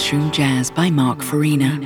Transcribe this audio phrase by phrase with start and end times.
[0.00, 1.78] Mushroom Jazz by Mark Farina.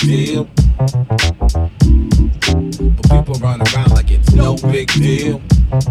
[0.00, 0.48] deal.
[2.94, 5.40] But people run around like it's no big deal.
[5.70, 5.82] But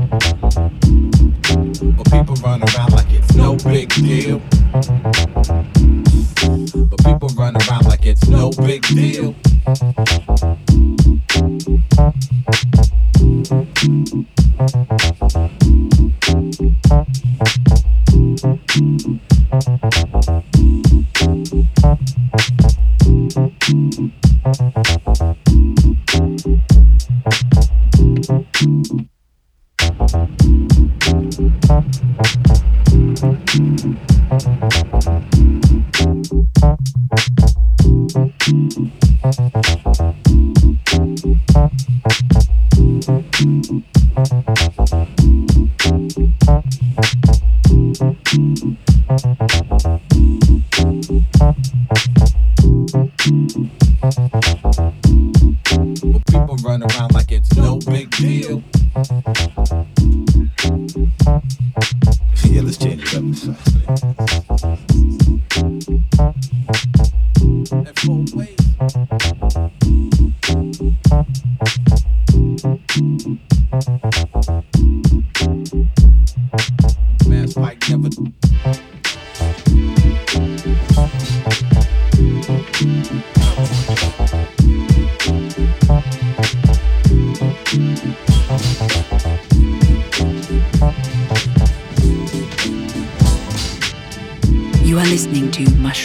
[2.12, 4.40] people run around like it's no big deal.
[6.90, 9.36] But people run around like it's no big deal.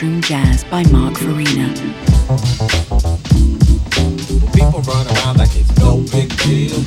[0.02, 1.68] Mushroom Jazz by Mark Farina.
[4.52, 6.82] People run around like it's no big deal.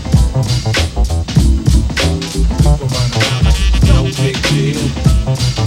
[2.57, 5.64] People run around like it's no big deal.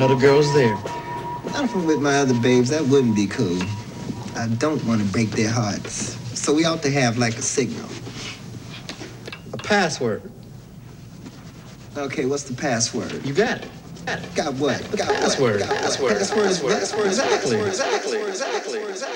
[0.00, 0.76] Another girl's there.
[1.52, 2.70] Not if I'm with my other babes.
[2.70, 3.60] That wouldn't be cool.
[4.34, 6.16] I don't want to break their hearts.
[6.40, 7.86] So we ought to have like a signal.
[9.52, 10.22] A password.
[11.98, 13.26] Okay, what's the password?
[13.26, 13.68] You got it.
[14.34, 14.80] Got, what?
[14.96, 15.60] Got password.
[15.60, 15.68] Password.
[15.68, 15.68] What?
[15.68, 16.16] Password.
[16.16, 16.46] Password.
[16.46, 16.66] Password.
[16.70, 17.06] Password.
[17.06, 17.60] Exactly.
[17.60, 18.22] Exactly.
[18.22, 18.82] Exactly.
[18.84, 19.09] Exactly.